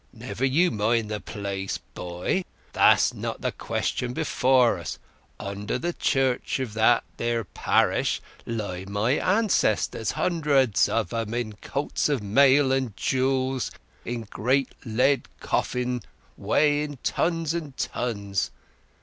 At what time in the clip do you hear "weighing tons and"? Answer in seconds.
16.35-17.77